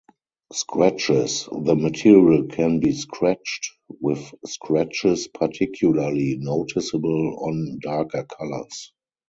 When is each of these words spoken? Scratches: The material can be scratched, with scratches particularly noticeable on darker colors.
Scratches: 0.51 1.47
The 1.51 1.75
material 1.75 2.45
can 2.47 2.79
be 2.79 2.91
scratched, 2.91 3.69
with 3.99 4.33
scratches 4.47 5.27
particularly 5.27 6.37
noticeable 6.39 7.37
on 7.43 7.77
darker 7.83 8.23
colors. 8.23 8.93